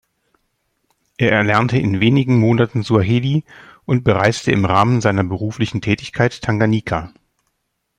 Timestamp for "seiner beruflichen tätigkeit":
4.99-6.41